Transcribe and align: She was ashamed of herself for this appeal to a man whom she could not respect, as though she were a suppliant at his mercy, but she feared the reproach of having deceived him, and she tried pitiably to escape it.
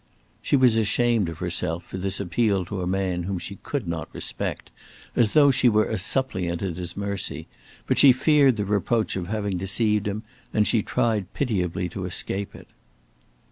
She 0.41 0.55
was 0.55 0.77
ashamed 0.77 1.29
of 1.29 1.37
herself 1.37 1.83
for 1.85 1.99
this 1.99 2.19
appeal 2.19 2.65
to 2.65 2.81
a 2.81 2.87
man 2.87 3.21
whom 3.25 3.37
she 3.37 3.57
could 3.57 3.87
not 3.87 4.09
respect, 4.15 4.71
as 5.15 5.33
though 5.33 5.51
she 5.51 5.69
were 5.69 5.85
a 5.85 5.99
suppliant 5.99 6.63
at 6.63 6.77
his 6.77 6.97
mercy, 6.97 7.45
but 7.85 7.99
she 7.99 8.11
feared 8.11 8.57
the 8.57 8.65
reproach 8.65 9.15
of 9.15 9.27
having 9.27 9.59
deceived 9.59 10.07
him, 10.07 10.23
and 10.55 10.67
she 10.67 10.81
tried 10.81 11.31
pitiably 11.35 11.87
to 11.89 12.05
escape 12.05 12.55
it. 12.55 12.69